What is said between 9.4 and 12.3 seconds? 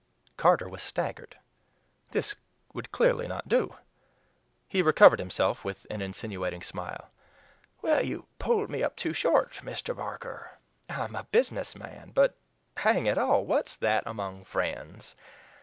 Mr. Barker; I'm a business man,